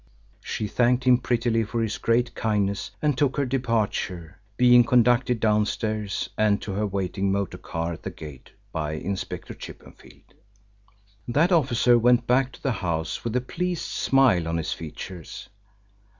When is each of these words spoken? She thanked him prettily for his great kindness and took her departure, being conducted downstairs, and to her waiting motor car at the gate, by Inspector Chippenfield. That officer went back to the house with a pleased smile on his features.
She 0.43 0.65
thanked 0.67 1.03
him 1.03 1.19
prettily 1.19 1.63
for 1.63 1.83
his 1.83 1.99
great 1.99 2.33
kindness 2.33 2.89
and 3.03 3.15
took 3.15 3.37
her 3.37 3.45
departure, 3.45 4.39
being 4.57 4.83
conducted 4.83 5.39
downstairs, 5.39 6.27
and 6.39 6.59
to 6.63 6.71
her 6.71 6.87
waiting 6.87 7.31
motor 7.31 7.59
car 7.59 7.93
at 7.93 8.01
the 8.01 8.09
gate, 8.09 8.49
by 8.71 8.93
Inspector 8.93 9.53
Chippenfield. 9.53 10.33
That 11.27 11.51
officer 11.51 11.99
went 11.99 12.25
back 12.25 12.51
to 12.53 12.63
the 12.63 12.71
house 12.71 13.23
with 13.23 13.35
a 13.35 13.41
pleased 13.41 13.83
smile 13.85 14.47
on 14.47 14.57
his 14.57 14.73
features. 14.73 15.49